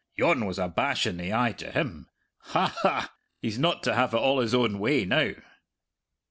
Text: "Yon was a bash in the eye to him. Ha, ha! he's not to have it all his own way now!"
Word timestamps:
"Yon 0.15 0.47
was 0.47 0.57
a 0.57 0.67
bash 0.67 1.05
in 1.05 1.17
the 1.17 1.31
eye 1.31 1.51
to 1.51 1.69
him. 1.71 2.09
Ha, 2.39 2.75
ha! 2.81 3.13
he's 3.39 3.59
not 3.59 3.83
to 3.83 3.93
have 3.93 4.15
it 4.15 4.17
all 4.17 4.39
his 4.39 4.55
own 4.55 4.79
way 4.79 5.05
now!" 5.05 5.33